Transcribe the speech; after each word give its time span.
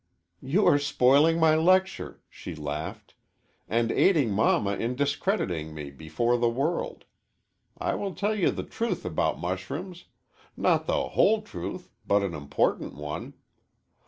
"You 0.41 0.65
are 0.65 0.79
spoiling 0.79 1.39
my 1.39 1.53
lecture," 1.53 2.23
she 2.27 2.55
laughed, 2.55 3.13
"and 3.69 3.91
aiding 3.91 4.31
Mamma 4.31 4.73
in 4.77 4.95
discrediting 4.95 5.75
me 5.75 5.91
before 5.91 6.39
the 6.39 6.49
world. 6.49 7.05
I 7.77 7.93
will 7.93 8.15
tell 8.15 8.33
you 8.33 8.49
the 8.49 8.63
truth 8.63 9.05
about 9.05 9.37
mushrooms. 9.37 10.05
Not 10.57 10.87
the 10.87 11.09
whole 11.09 11.43
truth, 11.43 11.91
but 12.07 12.23
an 12.23 12.33
important 12.33 12.95
one. 12.95 13.35